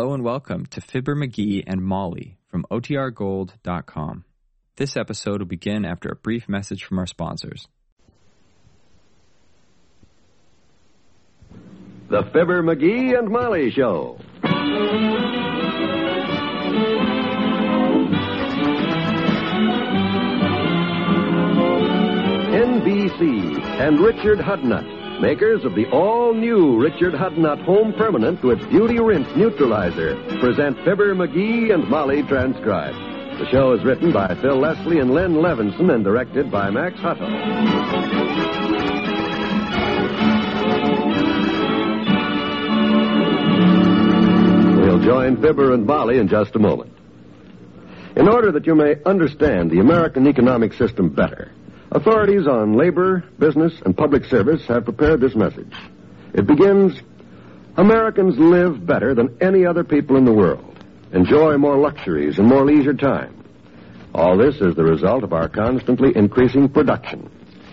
[0.00, 4.24] Hello and welcome to Fibber McGee and Molly from OTRGold.com.
[4.76, 7.68] This episode will begin after a brief message from our sponsors.
[12.08, 14.18] The Fibber McGee and Molly Show.
[22.54, 29.28] NBC and Richard Hudnut, makers of the all-new Richard Hudnut Home Permanent with Beauty Rinse
[29.36, 32.96] Neutralizer, present Fibber McGee and Molly transcribed.
[33.38, 37.28] The show is written by Phil Leslie and Len Levinson and directed by Max Hutto.
[44.80, 46.94] We'll join Fibber and Molly in just a moment.
[48.16, 51.52] In order that you may understand the American economic system better,
[51.92, 55.72] authorities on labor, business, and public service have prepared this message.
[56.34, 57.00] It begins
[57.76, 62.64] Americans live better than any other people in the world, enjoy more luxuries and more
[62.64, 63.36] leisure time.
[64.14, 67.30] All this is the result of our constantly increasing production.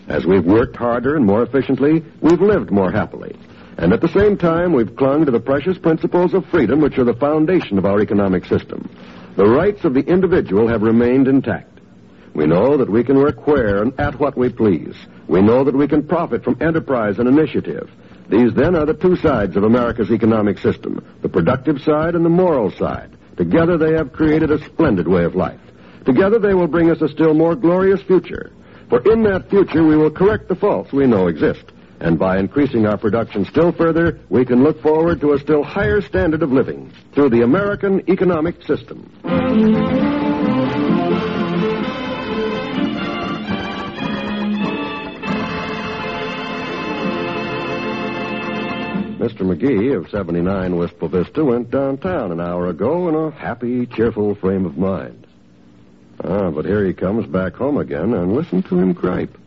[0.08, 3.36] As we've worked harder and more efficiently, we've lived more happily.
[3.78, 7.04] And at the same time, we've clung to the precious principles of freedom which are
[7.04, 8.90] the foundation of our economic system.
[9.36, 11.77] The rights of the individual have remained intact.
[12.38, 14.94] We know that we can work where and at what we please.
[15.28, 17.90] We know that we can profit from enterprise and initiative.
[18.30, 22.30] These then are the two sides of America's economic system, the productive side and the
[22.30, 23.18] moral side.
[23.38, 25.60] Together they have created a splendid way of life.
[26.06, 28.52] Together they will bring us a still more glorious future.
[28.88, 31.66] For in that future we will correct the faults we know exist.
[32.02, 36.02] And by increasing our production still further, we can look forward to a still higher
[36.02, 39.10] standard of living through the American economic system.
[49.28, 49.42] Mr.
[49.42, 54.66] McGee of 79 Wistful Vista went downtown an hour ago in a happy, cheerful frame
[54.66, 55.28] of mind.
[56.24, 59.38] Ah, but here he comes back home again, and listen to him gripe.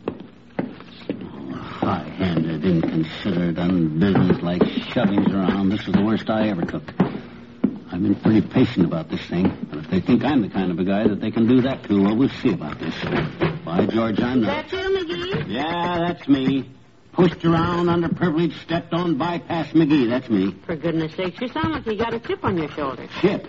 [1.51, 5.69] High-handed, inconsiderate, unbusinesslike shovings around.
[5.69, 6.83] This is the worst I ever took.
[7.91, 10.77] I've been pretty patient about this thing, but if they think I'm the kind of
[10.77, 12.93] a guy that they can do that to, well, we'll see about this.
[13.65, 14.69] By George, I'm not.
[14.69, 15.47] That you, McGee?
[15.47, 16.69] Yeah, that's me.
[17.21, 20.09] Pushed around, underprivileged, stepped on, bypass McGee.
[20.09, 20.55] That's me.
[20.65, 23.07] For goodness sakes, you sound like you got a chip on your shoulder.
[23.21, 23.45] Chip?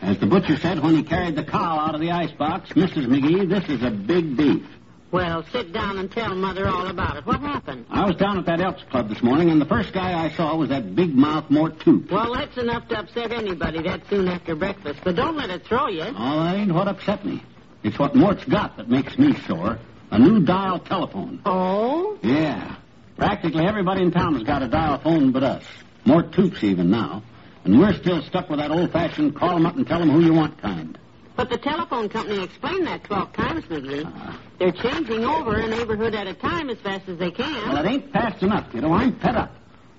[0.00, 3.08] As the butcher said when he carried the cow out of the icebox, Mrs.
[3.08, 4.64] McGee, this is a big beef.
[5.10, 7.26] Well, sit down and tell Mother all about it.
[7.26, 7.86] What happened?
[7.90, 10.54] I was down at that Elks Club this morning, and the first guy I saw
[10.54, 12.12] was that big mouth Mort Toops.
[12.12, 15.00] Well, that's enough to upset anybody that soon after breakfast.
[15.02, 16.04] But don't let it throw you.
[16.04, 17.42] Oh, that ain't what upset me.
[17.82, 19.80] It's what Mort's got that makes me sore.
[20.12, 21.42] A new dial telephone.
[21.44, 22.16] Oh?
[22.22, 22.76] Yeah.
[23.18, 25.64] Practically everybody in town has got a dial phone but us.
[26.04, 27.22] Mort Toops even now.
[27.64, 30.32] And we're still stuck with that old-fashioned call 'em up and tell 'em who you
[30.32, 30.96] want kind.
[31.36, 34.04] But the telephone company explained that 12 times, McGee.
[34.06, 34.38] Ah.
[34.58, 37.68] They're changing over a neighborhood at a time as fast as they can.
[37.68, 38.92] Well, it ain't fast enough, kiddo.
[38.92, 39.52] I'm fed up.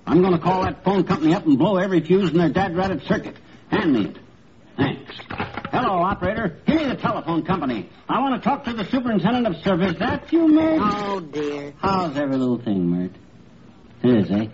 [0.06, 3.02] I'm going to call that phone company up and blow every fuse in their dad-ratted
[3.02, 3.36] circuit.
[3.68, 4.16] Hand me it.
[4.76, 5.14] Thanks.
[5.72, 6.58] Hello, operator.
[6.66, 7.88] Give me the telephone company.
[8.08, 9.96] I want to talk to the superintendent of service.
[9.98, 10.80] That you, Myrt?
[10.82, 11.72] Oh, dear.
[11.78, 13.12] How's every little thing, Myrt?
[14.02, 14.46] It is, eh?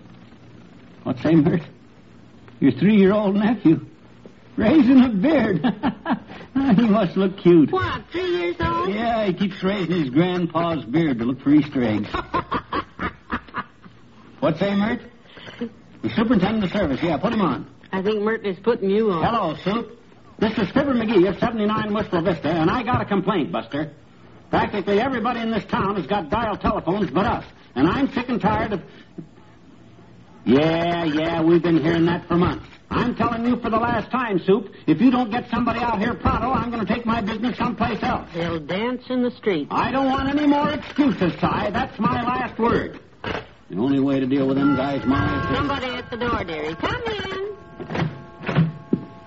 [1.03, 1.63] What's say, Myrt?
[2.61, 3.87] Your three-year-old nephew.
[4.57, 5.65] Raising a beard.
[6.77, 7.71] he must look cute.
[7.71, 8.89] What, three years old?
[8.89, 12.09] Yeah, he keeps raising his grandpa's beard to look for Easter eggs.
[14.41, 15.01] What's say, Myrt?
[16.03, 17.01] The superintendent of service.
[17.03, 17.71] Yeah, put him on.
[17.93, 19.23] I think Myrt is putting you on.
[19.25, 19.99] Hello, Soup.
[20.39, 23.91] This is Fibber McGee of 79 Wistful Vista, and I got a complaint, Buster.
[24.51, 28.41] Practically everybody in this town has got dial telephones but us, and I'm sick and
[28.41, 28.83] tired of...
[30.45, 32.67] Yeah, yeah, we've been hearing that for months.
[32.91, 36.15] I'm telling you for the last time, Soup, if you don't get somebody out here
[36.15, 38.29] pronto, I'm going to take my business someplace else.
[38.35, 39.69] They'll dance in the street.
[39.71, 41.71] I don't want any more excuses, Si.
[41.71, 43.01] That's my last word.
[43.71, 45.57] The only way to deal with them guys, Molly...
[45.57, 46.75] Somebody at the door, dearie.
[46.77, 47.36] Come in.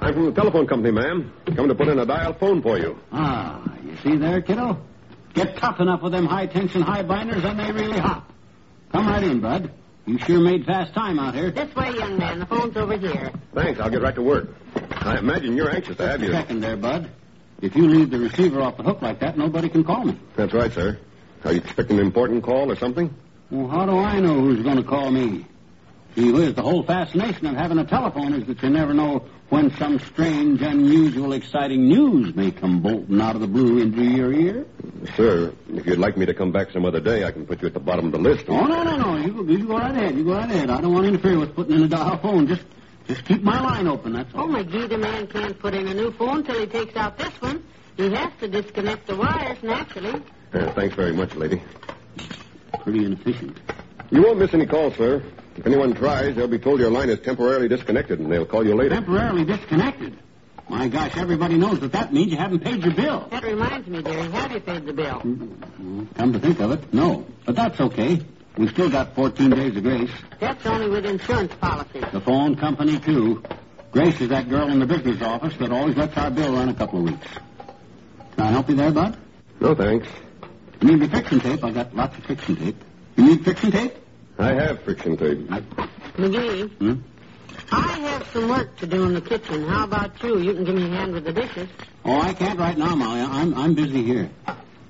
[0.10, 1.32] I'm from the telephone company, ma'am.
[1.46, 2.98] Coming to put in a dial phone for you.
[3.12, 4.82] Ah, you see there, kiddo?
[5.36, 8.28] Get tough enough with them high-tension high binders, and they really hop.
[8.92, 9.72] Come right in, bud.
[10.08, 11.52] You sure made fast time out here.
[11.52, 12.40] This way, young man.
[12.40, 13.32] The phone's over here.
[13.54, 13.80] Thanks.
[13.80, 14.50] I'll get right to work.
[14.94, 16.36] I imagine you're anxious to have Just you.
[16.40, 17.12] second there, bud.
[17.62, 20.18] If you leave the receiver off the hook like that, nobody can call me.
[20.36, 20.98] That's right, sir.
[21.46, 23.14] Are you expecting an important call or something?
[23.52, 25.46] Well, how do I know who's going to call me?
[26.16, 29.72] Gee whiz, the whole fascination of having a telephone is that you never know when
[29.78, 34.66] some strange, unusual, exciting news may come bolting out of the blue into your ear.
[35.16, 37.68] Sir, if you'd like me to come back some other day, I can put you
[37.68, 38.46] at the bottom of the list.
[38.48, 39.18] Oh, no, no, no.
[39.18, 40.16] You, go- you go right ahead.
[40.16, 40.70] You go right ahead.
[40.70, 42.48] I don't want to interfere with putting in a dial phone.
[42.48, 42.64] Just
[43.08, 44.42] Just keep my line open, that's all.
[44.42, 44.64] Oh, all.
[44.64, 47.64] McGee, the man can't put in a new phone till he takes out this one.
[47.98, 50.22] He has to disconnect the wires, naturally.
[50.54, 51.62] Uh, thanks very much, lady.
[52.82, 53.58] Pretty inefficient.
[54.12, 55.24] You won't miss any calls, sir.
[55.60, 58.76] If anyone tries, they'll be told your line is temporarily disconnected, and they'll call you
[58.76, 58.96] later.
[58.96, 60.18] Temporarily disconnected.
[60.70, 62.32] My gosh, everybody knows what that means.
[62.32, 63.28] You haven't paid your bill.
[63.30, 65.20] That reminds me, dearie, have you paid the bill?
[65.20, 67.26] Mm, mm, come to think of it, no.
[67.46, 68.22] But that's okay.
[68.56, 70.12] We've still got 14 days of grace.
[70.40, 72.06] That's only with insurance policies.
[72.14, 73.44] The phone company, too.
[73.92, 76.74] Grace is that girl in the business office that always lets our bill run a
[76.74, 77.28] couple of weeks.
[78.36, 79.18] Can I help you there, Bud?
[79.60, 80.08] No, thanks.
[80.80, 81.62] You need the friction tape?
[81.66, 82.82] I've got lots of friction tape.
[83.18, 83.94] You need friction tape?
[84.40, 85.40] I have friction tape.
[86.18, 86.94] McGee, Hmm?
[87.72, 89.64] I have some work to do in the kitchen.
[89.68, 90.40] How about you?
[90.40, 91.68] You can give me a hand with the dishes.
[92.06, 93.20] Oh, I can't right now, Molly.
[93.22, 94.30] I'm I'm busy here.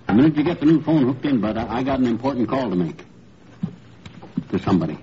[0.08, 2.48] The minute you get the new phone hooked in, Bud, I, I got an important
[2.48, 3.04] call to make.
[4.52, 4.98] To somebody.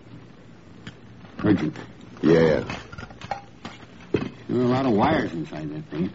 [1.44, 1.76] Urgent.
[2.22, 2.64] Yeah.
[4.48, 6.10] There are a lot of wires inside that thing.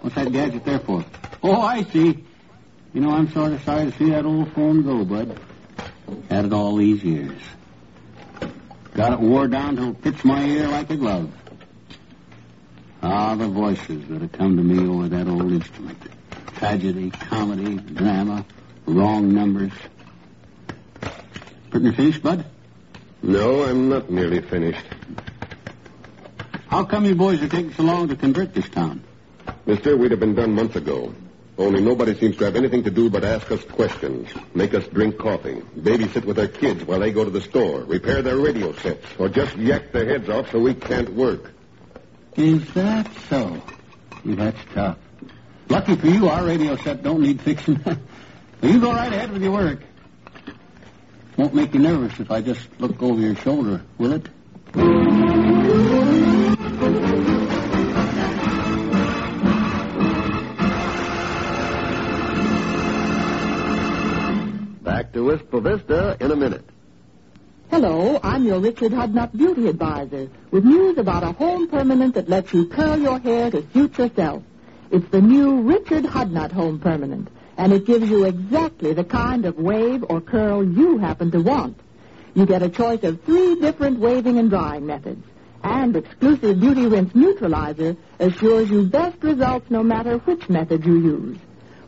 [0.00, 1.04] What's that gadget there for?
[1.42, 2.24] Oh, I see.
[2.94, 5.38] You know, I'm sort of sorry to see that old phone go, Bud.
[6.28, 7.40] Had it all these years.
[8.94, 11.32] Got it wore down till it fits my ear like a glove.
[13.02, 15.98] Ah, the voices that have come to me over that old instrument.
[16.56, 18.44] Tragedy, comedy, drama,
[18.86, 19.72] wrong numbers.
[21.70, 22.44] Pretty finished, Bud?
[23.22, 24.84] No, I'm not nearly finished.
[26.68, 29.02] How come you boys are taking so long to convert this town?
[29.66, 31.14] Mister, we'd have been done months ago.
[31.60, 35.18] Only nobody seems to have anything to do but ask us questions, make us drink
[35.18, 39.04] coffee, babysit with their kids while they go to the store, repair their radio sets,
[39.18, 41.52] or just yak their heads off so we can't work.
[42.34, 43.60] Is that so?
[44.24, 44.96] That's tough.
[45.68, 47.76] Lucky for you, our radio set don't need fixing.
[48.62, 49.80] you go right ahead with your work.
[51.36, 55.39] Won't make you nervous if I just look over your shoulder, will it?
[65.12, 66.64] To Wistful Vista in a minute.
[67.68, 72.52] Hello, I'm your Richard Hudnut Beauty Advisor with news about a home permanent that lets
[72.52, 74.44] you curl your hair to suit yourself.
[74.92, 77.26] It's the new Richard Hudnut Home Permanent,
[77.56, 81.80] and it gives you exactly the kind of wave or curl you happen to want.
[82.34, 85.26] You get a choice of three different waving and drying methods,
[85.64, 91.38] and exclusive Beauty Rinse Neutralizer assures you best results no matter which method you use.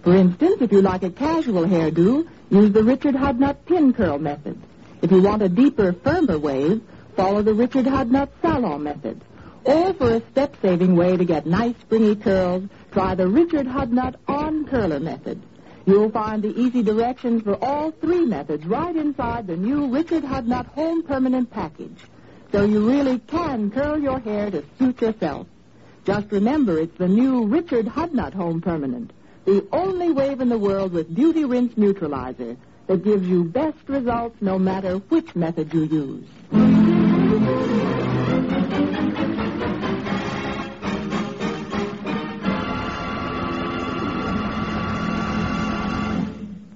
[0.03, 4.61] For instance, if you like a casual hairdo, use the Richard Hudnut Pin Curl method.
[5.01, 6.83] If you want a deeper, firmer wave,
[7.17, 9.21] follow the Richard Hudnut Salon method.
[9.65, 14.65] Or for a step-saving way to get nice springy curls, try the Richard Hudnut On
[14.67, 15.41] Curler method.
[15.87, 20.67] You'll find the easy directions for all three methods right inside the new Richard Hudnut
[20.67, 21.99] Home Permanent package.
[22.51, 25.47] So you really can curl your hair to suit yourself.
[26.05, 29.13] Just remember, it's the new Richard Hudnut Home Permanent,
[29.45, 32.57] the only wave in the world with Beauty Rinse Neutralizer
[32.87, 36.29] that gives you best results no matter which method you use.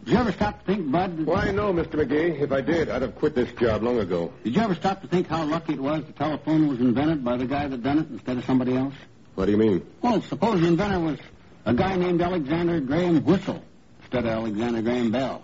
[0.04, 1.26] Did you ever stop to think, Bud?
[1.26, 1.94] Why, no, Mr.
[1.94, 2.40] McGee.
[2.40, 4.32] If I did, I'd have quit this job long ago.
[4.44, 7.36] Did you ever stop to think how lucky it was the telephone was invented by
[7.36, 8.94] the guy that done it instead of somebody else?
[9.34, 9.84] What do you mean?
[10.00, 11.18] Well, suppose the inventor was
[11.66, 13.62] a guy named Alexander Graham Whistle
[14.00, 15.42] instead of Alexander Graham Bell.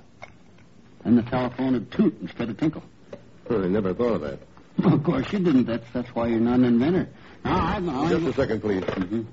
[1.05, 2.83] And the telephone would toot instead of tinkle.
[3.49, 4.39] Huh, I never thought of that.
[4.79, 5.65] Well, of course you didn't.
[5.67, 7.09] That's that's why you're not an inventor.
[7.45, 8.83] Now, I, I, Just a second, please.
[8.85, 9.27] Mhm.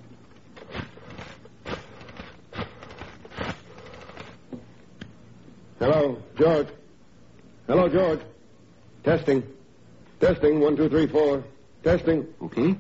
[5.78, 6.68] Hello, George.
[7.68, 8.20] Hello, George.
[9.04, 9.44] Testing.
[10.20, 11.44] Testing, one, two, three, four.
[11.84, 12.28] Testing.
[12.42, 12.76] Okay.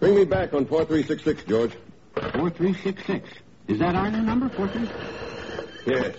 [0.00, 1.72] Bring me back on 4366, George.
[2.14, 3.28] Four three six six.
[3.68, 4.48] Is that our new number?
[4.48, 4.88] Four three.
[5.86, 6.16] Yes.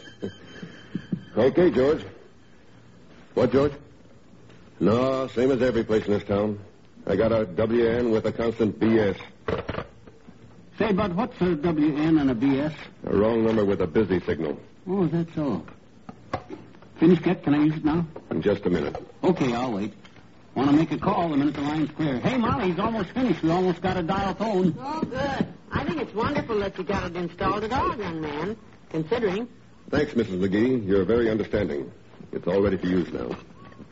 [1.37, 2.05] okay, George.
[3.33, 3.73] What, George?
[4.79, 6.59] No, same as every place in this town.
[7.07, 9.17] I got a WN with a constant BS.
[10.77, 12.73] Say, Bud, what's a WN and a BS?
[13.05, 14.59] A wrong number with a busy signal.
[14.87, 15.65] Oh, that's all.
[16.99, 17.43] Finished yet?
[17.43, 18.05] Can I use it now?
[18.31, 18.95] In just a minute.
[19.23, 19.93] Okay, I'll wait.
[20.55, 22.19] Want to make a call the minute the line's clear.
[22.19, 23.43] Hey, Molly, he's almost finished.
[23.43, 24.75] We almost got a dial tone.
[24.79, 25.47] Oh, good.
[25.85, 28.57] I think it's wonderful that you got it installed at all, young man,
[28.89, 29.47] considering.
[29.91, 30.39] Thanks, Mrs.
[30.39, 30.83] McGee.
[30.83, 31.91] You're very understanding.
[32.31, 33.37] It's all ready for use now.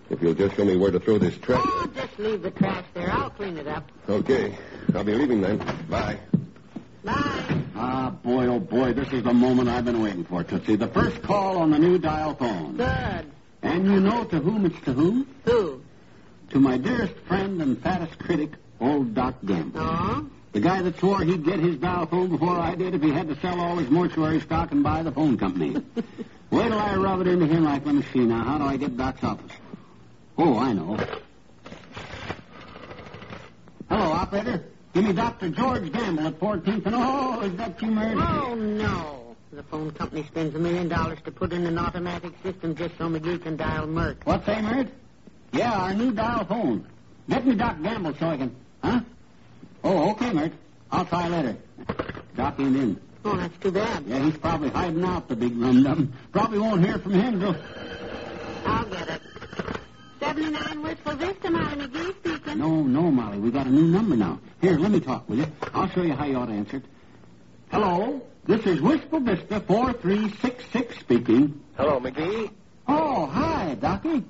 [0.09, 1.61] If you'll just show me where to throw this trash.
[1.63, 3.11] Oh, just leave the trash there.
[3.11, 3.91] I'll clean it up.
[4.09, 4.57] Okay.
[4.95, 5.59] I'll be leaving then.
[5.87, 6.17] Bye.
[7.03, 7.61] Bye.
[7.75, 10.77] Ah, boy, oh, boy, this is the moment I've been waiting for, Tootsie.
[10.77, 12.75] The first call on the new dial phone.
[12.75, 13.31] Good.
[13.61, 15.27] And you know to whom it's to whom?
[15.45, 15.83] Who?
[16.49, 19.79] To my dearest friend and fattest critic, Old Doc Gamble.
[19.79, 20.29] Oh?
[20.53, 23.27] The guy that swore he'd get his dial phone before I did if he had
[23.27, 25.71] to sell all his mortuary stock and buy the phone company.
[26.51, 28.77] Wait till I rub it into him like, let me see now, how do I
[28.77, 29.51] get Doc's office?
[30.37, 30.97] Oh, I know.
[33.89, 34.63] Hello, operator.
[34.93, 35.49] Give me Dr.
[35.49, 36.95] George Gamble at 14th and...
[36.95, 38.15] Oh, is that you, Mary?
[38.15, 39.35] Oh, no.
[39.51, 43.09] The phone company spends a million dollars to put in an automatic system just so
[43.09, 44.17] McGee can dial Myrt.
[44.23, 44.87] What's that, Myrt?
[45.51, 46.87] Yeah, our new dial phone.
[47.29, 48.55] Get me Doc Gamble so I can...
[48.83, 48.99] Huh?
[49.83, 50.51] Oh, okay, Myrt.
[50.91, 51.57] I'll try later.
[52.35, 53.01] Doc ain't in.
[53.25, 54.05] Oh, that's too bad.
[54.05, 56.13] Yeah, he's probably hiding out, the big rum-dum.
[56.31, 57.55] Probably won't hear from him till...
[58.65, 59.21] I'll get it.
[60.19, 62.59] 79 Wistful Vista, Molly McGee speaking.
[62.59, 63.39] No, no, Molly.
[63.39, 64.39] We got a new number now.
[64.61, 65.47] Here, let me talk with you.
[65.73, 66.85] I'll show you how you ought to answer it.
[67.71, 71.61] Hello, this is Wistful Vista 4366 speaking.
[71.77, 72.51] Hello, McGee.
[72.87, 74.23] Oh, hi, Docky.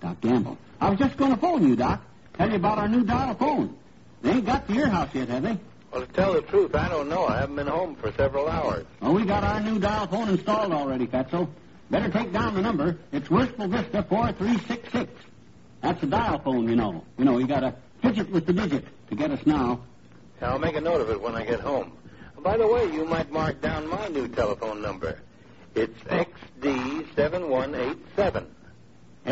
[0.00, 0.58] Doc Gamble.
[0.80, 2.00] I was just going to phone you, Doc.
[2.34, 3.76] Tell you about our new dial phone.
[4.22, 5.58] They ain't got to your house yet, have they?
[5.92, 7.26] Well, to tell the truth, I don't know.
[7.26, 8.86] I haven't been home for several hours.
[9.02, 11.48] Oh, we got our new dial phone installed already, Fatso.
[11.90, 12.96] Better take down the number.
[13.12, 15.12] It's Wistful Vista 4366.
[15.82, 17.04] That's the dial phone, you know.
[17.18, 19.80] You know, you got to fidget with the digit to get us now.
[20.40, 21.92] I'll make a note of it when I get home.
[22.38, 25.18] By the way, you might mark down my new telephone number.
[25.74, 28.46] It's XD7187.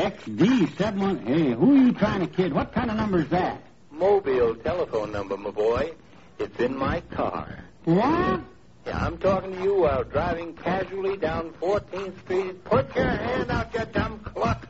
[0.01, 1.27] XD71.
[1.27, 2.55] Hey, who are you trying to kid?
[2.55, 3.63] What kind of number is that?
[3.91, 5.93] Mobile telephone number, my boy.
[6.39, 7.59] It's in my car.
[7.85, 8.41] What?
[8.87, 12.65] Yeah, I'm talking to you while driving casually down 14th Street.
[12.65, 14.67] Put your hand out, you dumb cluck.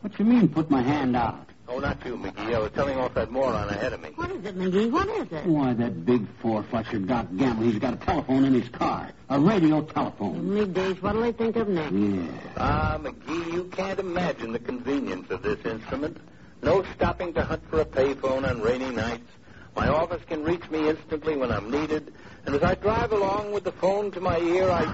[0.00, 1.45] What you mean, put my hand out?
[1.68, 2.54] Oh, not you, McGee.
[2.54, 4.10] I was telling off that moron ahead of me.
[4.14, 4.90] What is it, McGee?
[4.90, 5.46] What is it?
[5.46, 9.10] Why, that big four-flusher Doc Gamble, he's got a telephone in his car.
[9.30, 10.48] A radio telephone.
[10.48, 11.92] Middays, what'll they think of next?
[11.92, 12.28] Yeah.
[12.56, 16.18] Ah, McGee, you can't imagine the convenience of this instrument.
[16.62, 19.28] No stopping to hunt for a payphone on rainy nights.
[19.74, 22.14] My office can reach me instantly when I'm needed.
[22.46, 24.84] And as I drive along with the phone to my ear, I.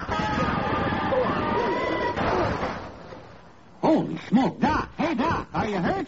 [3.79, 4.89] Holy smoke, Doc.
[4.97, 6.07] Hey, Doc, are you hurt?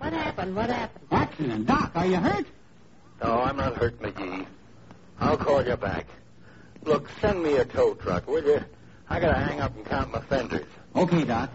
[0.00, 0.56] What happened?
[0.56, 1.06] What happened?
[1.10, 1.66] Accident.
[1.66, 2.46] Doc, are you hurt?
[3.22, 4.46] No, I'm not hurt, McGee.
[5.20, 6.06] I'll call you back.
[6.84, 8.64] Look, send me a tow truck, will you?
[9.10, 10.66] I gotta hang up and count my fenders.
[10.96, 11.50] Okay, Doc.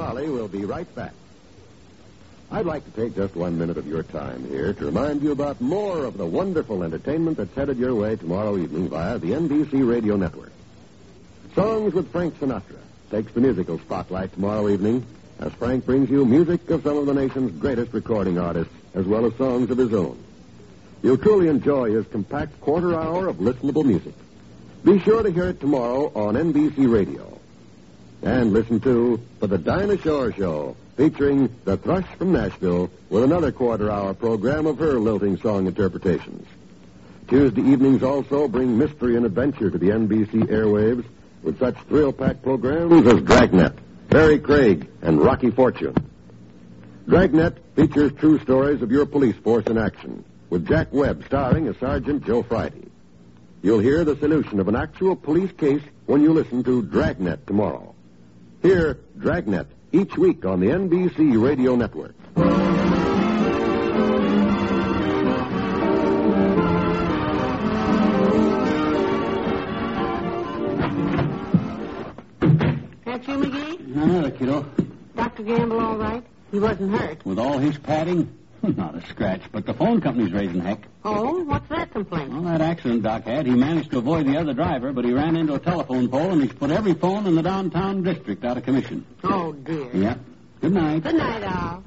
[0.00, 1.12] Molly will be right back.
[2.50, 5.60] I'd like to take just one minute of your time here to remind you about
[5.60, 10.16] more of the wonderful entertainment that's headed your way tomorrow evening via the NBC Radio
[10.16, 10.52] Network.
[11.54, 12.78] Songs with Frank Sinatra
[13.10, 15.04] takes the musical spotlight tomorrow evening
[15.38, 19.26] as Frank brings you music of some of the nation's greatest recording artists as well
[19.26, 20.18] as songs of his own.
[21.02, 24.14] You'll truly enjoy his compact quarter hour of listenable music.
[24.82, 27.39] Be sure to hear it tomorrow on NBC Radio.
[28.22, 33.50] And listen to For the Dinah Shore Show, featuring the Thrush from Nashville with another
[33.50, 36.46] quarter hour program of her lilting song interpretations.
[37.28, 41.06] Tuesday evenings also bring mystery and adventure to the NBC airwaves
[41.42, 43.72] with such thrill packed programs as Dragnet,
[44.10, 45.94] Barry Craig, and Rocky Fortune.
[47.08, 51.76] Dragnet features true stories of your police force in action, with Jack Webb starring as
[51.78, 52.88] Sergeant Joe Friday.
[53.62, 57.94] You'll hear the solution of an actual police case when you listen to Dragnet tomorrow.
[58.62, 62.14] Hear Dragnet each week on the NBC Radio Network.
[73.04, 73.96] That's you, McGee?
[73.96, 74.66] Another kiddo.
[75.16, 75.42] Dr.
[75.42, 76.22] Gamble all right?
[76.50, 77.24] He wasn't hurt.
[77.24, 78.32] With all his padding,
[78.76, 80.86] not a scratch, but the phone company's raising heck.
[81.04, 82.30] Oh, what's that complaint?
[82.30, 85.36] Well, that accident Doc had, he managed to avoid the other driver, but he ran
[85.36, 88.64] into a telephone pole and he's put every phone in the downtown district out of
[88.64, 89.04] commission.
[89.24, 89.90] Oh, dear.
[89.94, 90.18] Yep.
[90.60, 91.02] Good night.
[91.02, 91.82] Good night, Al.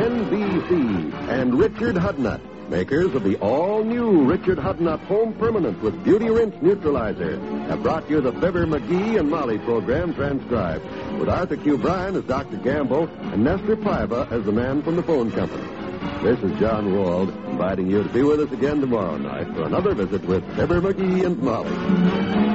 [0.00, 6.54] NBC and Richard Hudnut, makers of the all-new Richard Hudnut Home Permanent with Beauty Rinse
[6.62, 10.84] Neutralizer, have brought you the Fibber McGee and Molly program transcribed,
[11.18, 11.76] with Arthur Q.
[11.76, 12.58] Bryan as Dr.
[12.58, 15.66] Gamble and Nestor Paiva as the man from the phone company.
[16.22, 19.92] This is John Wald, inviting you to be with us again tomorrow night for another
[19.92, 22.49] visit with Fibber McGee and Molly.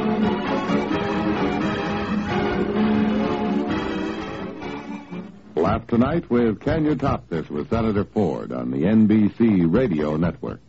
[5.65, 10.61] Laugh tonight with Can You Top This with Senator Ford on the NBC Radio Network.